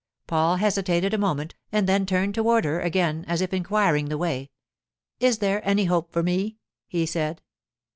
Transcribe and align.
Paul 0.25 0.55
hesitated 0.55 1.13
a 1.13 1.19
moment, 1.19 1.53
and 1.71 1.87
then 1.87 2.07
turned 2.07 2.33
toward 2.33 2.65
her 2.65 2.79
again 2.79 3.23
as 3.27 3.39
if 3.39 3.53
inquiring 3.53 4.05
the 4.09 4.17
way. 4.17 4.49
'Is 5.19 5.37
there 5.37 5.61
any 5.63 5.85
hope 5.85 6.11
for 6.11 6.23
me?' 6.23 6.57
he 6.87 7.05
said. 7.05 7.39